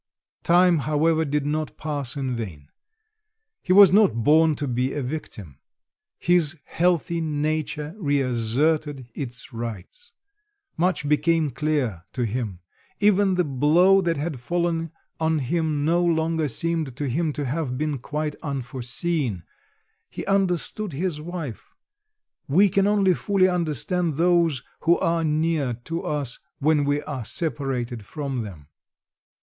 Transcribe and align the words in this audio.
Time, 0.41 0.79
however, 0.79 1.23
did 1.23 1.45
not 1.45 1.77
pass 1.77 2.15
in 2.15 2.35
vain. 2.35 2.69
He 3.61 3.71
was 3.71 3.91
not 3.93 4.23
born 4.23 4.55
to 4.55 4.67
be 4.67 4.93
a 4.93 5.03
victim; 5.03 5.59
his 6.17 6.57
healthy 6.65 7.21
nature 7.21 7.93
reasserted 7.99 9.11
its 9.13 9.53
rights. 9.53 10.11
Much 10.75 11.07
became 11.07 11.51
clear 11.51 12.05
to 12.13 12.25
him; 12.25 12.61
even 12.99 13.35
the 13.35 13.43
blow 13.43 14.01
that 14.01 14.17
had 14.17 14.39
fallen 14.39 14.91
on 15.19 15.37
him 15.37 15.85
no 15.85 16.03
longer 16.03 16.47
seemed 16.47 16.95
to 16.97 17.07
him 17.07 17.31
to 17.33 17.45
have 17.45 17.77
been 17.77 17.99
quite 17.99 18.35
unforeseen; 18.41 19.43
he 20.09 20.25
understood 20.25 20.93
his 20.93 21.21
wife, 21.21 21.75
we 22.47 22.69
can 22.69 22.87
only 22.87 23.13
fully 23.13 23.47
understand 23.47 24.15
those 24.15 24.63
who 24.79 24.97
are 24.97 25.23
near 25.23 25.75
to 25.83 26.01
us, 26.01 26.39
when 26.57 26.85
we 26.85 27.03
are 27.03 27.23
separated 27.23 28.03
from 28.03 28.41
them. 28.41 28.67